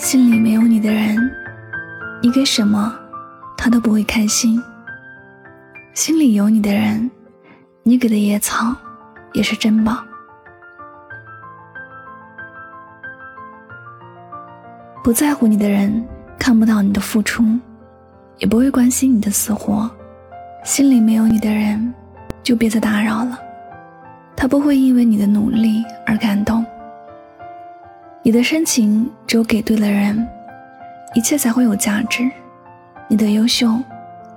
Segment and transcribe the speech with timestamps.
[0.00, 1.30] 心里没有你的人，
[2.22, 2.90] 你给什么，
[3.54, 4.58] 他都不会开心；
[5.92, 7.10] 心里有你的人，
[7.82, 8.74] 你给的野草
[9.34, 9.98] 也是珍宝。
[15.04, 16.02] 不在乎你的人，
[16.38, 17.44] 看不到你的付出，
[18.38, 19.86] 也不会关心你的死活；
[20.64, 21.92] 心里没有你的人，
[22.42, 23.38] 就别再打扰了，
[24.34, 26.64] 他不会因为你的努力而感动。
[28.22, 30.28] 你的深情只有给对了人，
[31.14, 32.28] 一切才会有价值；
[33.08, 33.80] 你的优秀，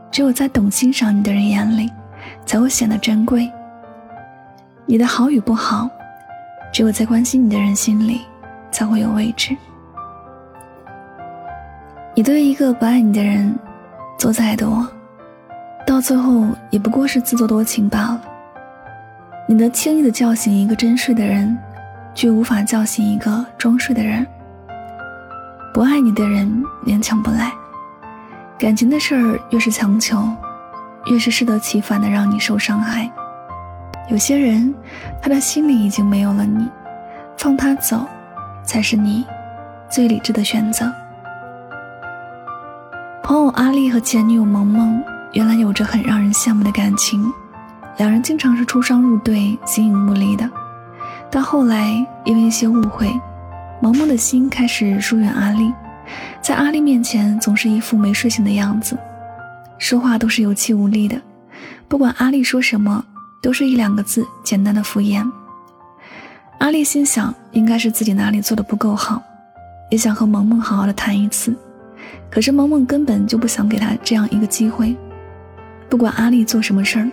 [0.10, 1.92] 只有在懂欣赏你的人眼里，
[2.46, 3.52] 才会显得珍贵。
[4.86, 5.90] 你的好与不好，
[6.72, 8.22] 只有在关心你的人心里，
[8.72, 9.54] 才会有位置。
[12.16, 13.54] 你对一个不爱你的人
[14.18, 14.88] 做再多，
[15.86, 18.22] 到最后也不过是自作多情罢了。
[19.46, 21.58] 你能轻易的叫醒一个真睡的人。
[22.14, 24.26] 却无法叫醒一个装睡的人。
[25.74, 27.52] 不爱你的人勉强不来，
[28.60, 30.28] 感情的事儿越是强求，
[31.06, 33.10] 越是适得其反的让你受伤害。
[34.10, 34.74] 有些人，
[35.22, 36.70] 他的心里已经没有了你，
[37.38, 38.06] 放他走，
[38.64, 39.26] 才是你
[39.90, 40.94] 最理智的选择。
[43.24, 47.34] 朋友阿丽和前女友萌萌原来有着很让人羡慕的感情，
[47.98, 50.48] 两人经常是出双入对，形影不离的。
[51.36, 51.90] 但后来
[52.26, 53.12] 因为一些误会，
[53.82, 55.74] 萌萌的心开始疏远阿丽，
[56.44, 58.96] 在阿丽面前总是一副没睡醒的样子，
[59.80, 61.20] 说话都是有气无力的，
[61.88, 63.04] 不管阿丽说什么，
[63.42, 65.28] 都是一两个字简单的敷衍。
[66.60, 69.20] 阿丽心想，应该是自己哪里做的不够好，
[69.90, 71.52] 也想和萌萌好好的谈一次，
[72.30, 74.96] 可是萌萌根本就不想给他这样一个机会，
[75.90, 77.10] 不管阿丽做什么事儿，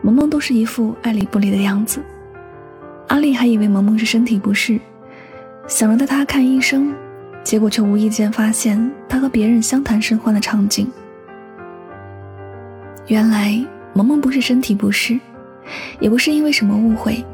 [0.00, 2.02] 萌萌都是一副爱理不理的样子。
[3.10, 4.78] 阿丽还以为萌萌是身体不适，
[5.66, 6.94] 想着带她看医生，
[7.42, 10.88] 结果却无意间发现她和别人相谈甚欢的场景。
[13.08, 13.60] 原来
[13.94, 15.18] 萌萌不是身体不适，
[15.98, 17.24] 也不是因为什么误会，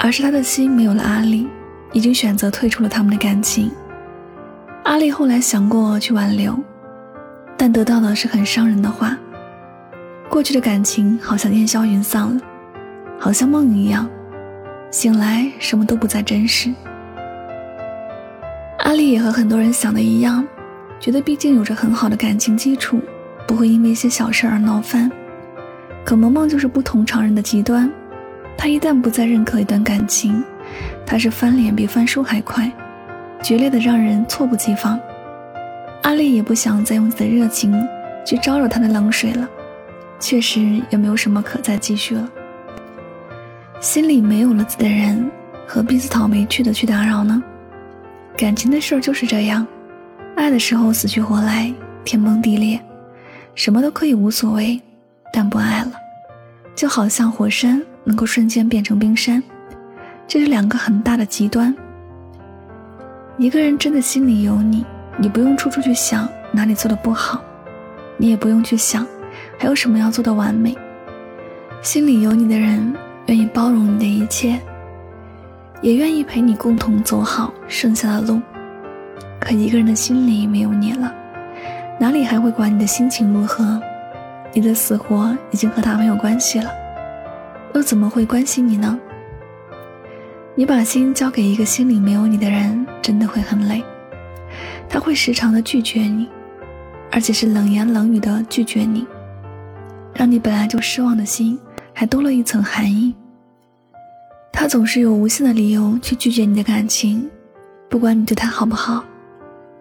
[0.00, 1.46] 而是他的心没有了阿丽，
[1.92, 3.70] 已经选择退出了他们的感情。
[4.82, 6.58] 阿丽后来想过去挽留，
[7.56, 9.16] 但得到的是很伤人的话：
[10.28, 12.40] 过去的感情好像烟消云散了，
[13.16, 14.10] 好像梦一样。
[14.96, 16.72] 醒来，什么都不再真实。
[18.78, 20.42] 阿丽也和很多人想的一样，
[20.98, 22.98] 觉得毕竟有着很好的感情基础，
[23.46, 25.12] 不会因为一些小事而闹翻。
[26.02, 27.92] 可萌萌就是不同常人的极端，
[28.56, 30.42] 她一旦不再认可一段感情，
[31.04, 32.72] 她是翻脸比翻书还快，
[33.42, 34.98] 决裂的让人猝不及防。
[36.04, 37.86] 阿丽也不想再用自己的热情
[38.24, 39.46] 去招惹他的冷水了，
[40.18, 42.26] 确实也没有什么可再继续了。
[43.80, 45.30] 心里没有了自己的人，
[45.66, 47.42] 何必自讨没趣的去打扰呢？
[48.36, 49.66] 感情的事儿就是这样，
[50.34, 51.72] 爱的时候死去活来，
[52.02, 52.80] 天崩地裂，
[53.54, 54.80] 什么都可以无所谓；
[55.30, 55.92] 但不爱了，
[56.74, 59.42] 就好像火山能够瞬间变成冰山，
[60.26, 61.74] 这是两个很大的极端。
[63.36, 64.86] 一个人真的心里有你，
[65.18, 67.42] 你不用处处去想哪里做的不好，
[68.16, 69.06] 你也不用去想
[69.58, 70.74] 还有什么要做的完美。
[71.82, 72.94] 心里有你的人。
[73.26, 74.60] 愿意包容你的一切，
[75.82, 78.40] 也愿意陪你共同走好剩下的路。
[79.40, 81.12] 可一个人的心里没有你了，
[81.98, 83.80] 哪里还会管你的心情如何？
[84.52, 86.70] 你的死活已经和他没有关系了，
[87.74, 88.98] 又怎么会关心你呢？
[90.54, 93.84] 你把心交给一个心里没有你的人，真的会很累。
[94.88, 96.28] 他会时常的拒绝你，
[97.10, 99.06] 而且是冷言冷语的拒绝你，
[100.14, 101.58] 让你本来就失望的心。
[101.98, 103.14] 还多了一层含义。
[104.52, 107.26] 他总是有无限的理由去拒绝你的感情，
[107.88, 109.02] 不管你对他好不好，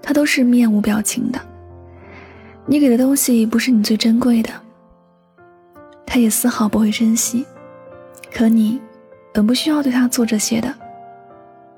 [0.01, 1.37] 他都是面无表情的。
[2.65, 4.49] 你给的东西不是你最珍贵的，
[6.05, 7.45] 他也丝毫不会珍惜。
[8.33, 8.79] 可你
[9.33, 10.73] 本不需要对他做这些的，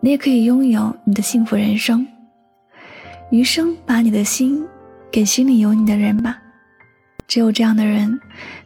[0.02, 2.06] 你也可以拥有你的幸福人生。
[3.32, 4.64] 余生把你的心
[5.10, 6.40] 给心里有你的人吧。
[7.28, 8.18] 只有这样的人，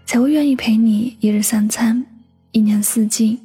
[0.05, 2.05] 才会愿意陪你一日三餐，
[2.51, 3.39] 一年四季，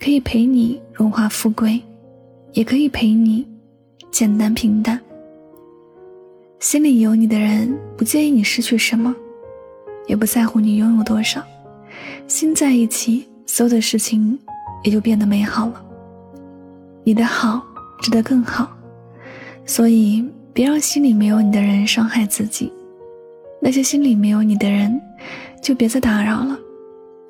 [0.00, 1.82] 可以陪你荣华富贵，
[2.52, 3.44] 也可以陪你
[4.12, 4.98] 简单平淡。
[6.60, 9.12] 心里有你的人，不介意你失去什么，
[10.06, 11.42] 也不在乎你拥有多少。
[12.28, 14.38] 心在一起，所有的事情
[14.84, 15.84] 也就变得美好了。
[17.02, 17.60] 你的好
[18.00, 18.70] 值得更好，
[19.66, 22.72] 所以别让心里没有你的人伤害自己。
[23.66, 25.00] 那些心里没有你的人
[25.62, 26.58] 就别再打扰了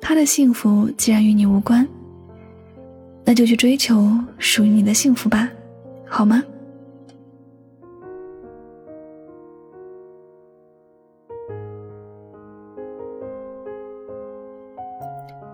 [0.01, 1.87] 他的幸福既然与你无关
[3.23, 5.49] 那就去追求属于你的幸福吧
[6.05, 6.43] 好吗？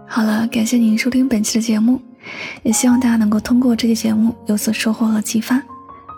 [0.07, 2.01] 好了感谢您收听本期的节目
[2.63, 5.61] 也希望大家能够通过这期节目有所收获和启发。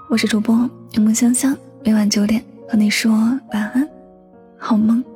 [0.10, 0.56] 我是主播
[0.94, 3.12] 柠檬香香每晚九点和你说
[3.52, 4.03] 晚安。
[4.64, 5.13] 好梦。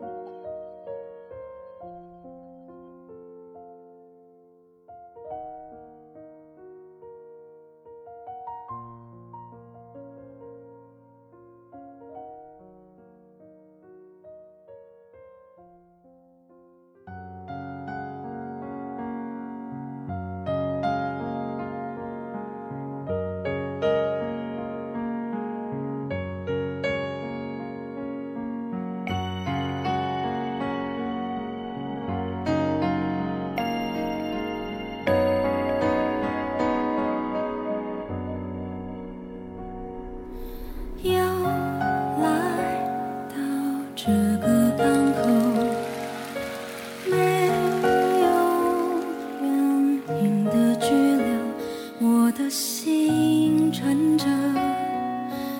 [53.07, 54.25] 青春着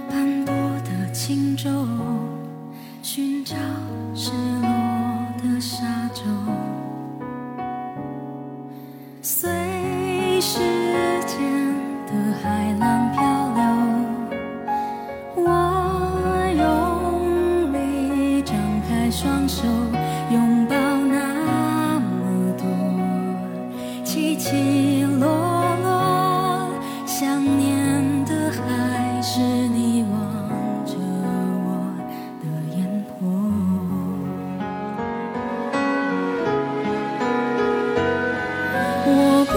[0.10, 0.54] 斑驳
[0.84, 1.70] 的轻舟
[3.02, 3.56] 寻找
[4.14, 4.68] 失落
[5.42, 6.24] 的沙洲。
[9.22, 9.50] 随
[10.42, 10.60] 时
[11.26, 11.40] 间
[12.06, 12.12] 的
[12.44, 13.24] 海浪漂
[13.56, 13.62] 流
[15.38, 15.48] 我
[16.58, 18.58] 用力张
[18.90, 19.64] 开双手
[20.34, 20.77] 拥抱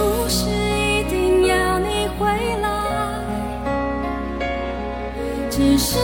[0.01, 2.25] 不是一定要你回
[2.59, 3.23] 来。
[5.47, 5.99] 只是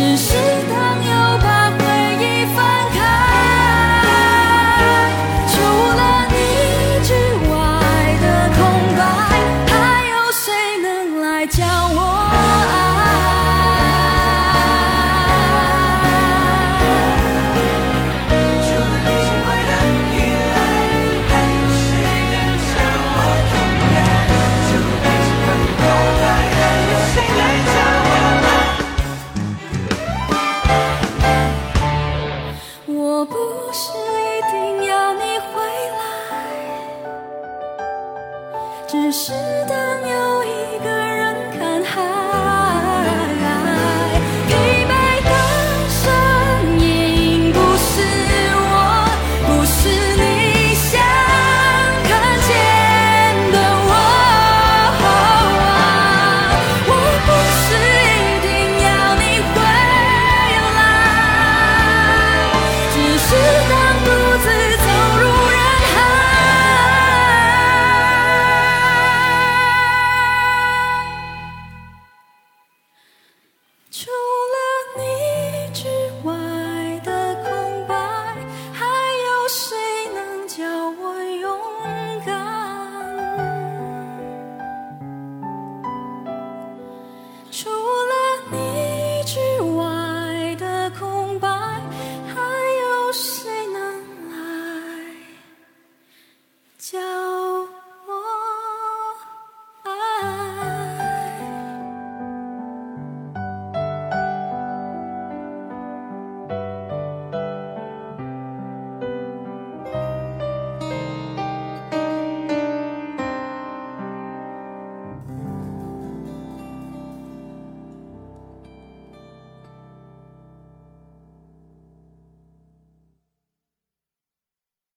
[0.00, 0.29] 只是。